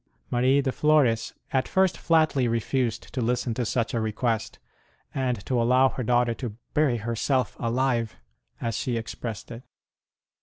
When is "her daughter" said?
5.89-6.33